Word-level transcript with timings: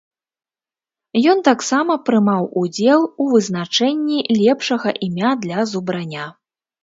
Ён 1.33 1.41
таксама 1.49 1.97
прымаў 2.07 2.47
удзел 2.63 3.01
у 3.25 3.29
вызначэнні 3.35 4.19
лепшага 4.41 4.89
імя 5.09 5.31
для 5.45 5.59
зубраня. 5.73 6.25